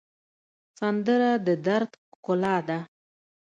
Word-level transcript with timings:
سندره 0.77 1.31
د 1.45 1.47
دَرد 1.65 1.91
ښکلا 2.11 2.55
ده 2.67 2.79